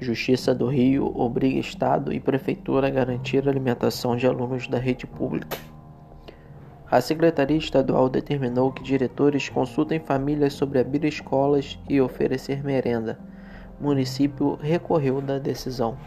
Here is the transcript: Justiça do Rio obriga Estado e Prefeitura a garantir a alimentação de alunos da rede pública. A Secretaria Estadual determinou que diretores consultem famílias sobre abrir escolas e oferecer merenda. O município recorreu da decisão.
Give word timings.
Justiça 0.00 0.54
do 0.54 0.66
Rio 0.66 1.12
obriga 1.14 1.60
Estado 1.60 2.10
e 2.10 2.18
Prefeitura 2.18 2.86
a 2.86 2.90
garantir 2.90 3.46
a 3.46 3.50
alimentação 3.50 4.16
de 4.16 4.26
alunos 4.26 4.66
da 4.66 4.78
rede 4.78 5.06
pública. 5.06 5.58
A 6.90 7.02
Secretaria 7.02 7.58
Estadual 7.58 8.08
determinou 8.08 8.72
que 8.72 8.82
diretores 8.82 9.50
consultem 9.50 10.00
famílias 10.00 10.54
sobre 10.54 10.78
abrir 10.78 11.04
escolas 11.04 11.78
e 11.86 12.00
oferecer 12.00 12.64
merenda. 12.64 13.20
O 13.78 13.84
município 13.84 14.58
recorreu 14.62 15.20
da 15.20 15.38
decisão. 15.38 15.98